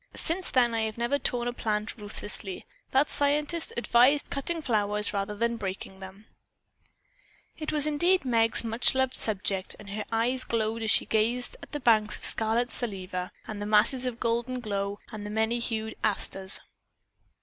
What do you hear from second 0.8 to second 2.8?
have never torn a plant ruthlessly.